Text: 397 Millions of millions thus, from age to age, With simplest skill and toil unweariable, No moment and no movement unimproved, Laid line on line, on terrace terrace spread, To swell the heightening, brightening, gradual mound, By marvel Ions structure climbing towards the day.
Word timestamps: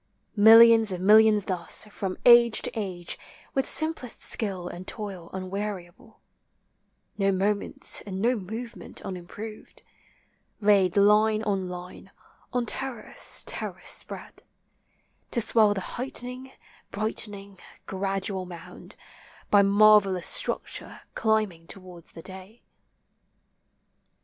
397 0.33 0.43
Millions 0.43 0.91
of 0.91 0.99
millions 0.99 1.45
thus, 1.45 1.85
from 1.91 2.17
age 2.25 2.63
to 2.63 2.71
age, 2.73 3.19
With 3.53 3.69
simplest 3.69 4.23
skill 4.23 4.67
and 4.67 4.87
toil 4.87 5.29
unweariable, 5.31 6.17
No 7.19 7.31
moment 7.31 8.01
and 8.07 8.19
no 8.19 8.35
movement 8.35 9.03
unimproved, 9.03 9.83
Laid 10.59 10.97
line 10.97 11.43
on 11.43 11.69
line, 11.69 12.09
on 12.51 12.65
terrace 12.65 13.43
terrace 13.45 13.91
spread, 13.91 14.41
To 15.29 15.39
swell 15.39 15.75
the 15.75 15.81
heightening, 15.81 16.51
brightening, 16.89 17.59
gradual 17.85 18.47
mound, 18.47 18.95
By 19.51 19.61
marvel 19.61 20.15
Ions 20.15 20.25
structure 20.25 21.01
climbing 21.13 21.67
towards 21.67 22.13
the 22.13 22.23
day. 22.23 22.63